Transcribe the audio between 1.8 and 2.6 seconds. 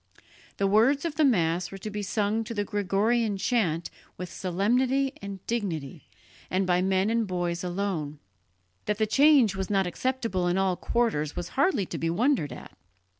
be sung to